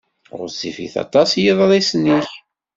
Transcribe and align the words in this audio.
Ɣezzifit 0.39 0.95
aṭas 1.03 1.31
yeḍrisen-ik. 1.43 2.29